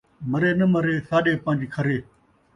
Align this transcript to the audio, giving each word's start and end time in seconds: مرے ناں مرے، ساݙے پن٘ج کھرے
مرے 0.31 0.51
ناں 0.59 0.69
مرے، 0.73 0.93
ساݙے 1.09 1.33
پن٘ج 1.43 1.61
کھرے 1.73 1.97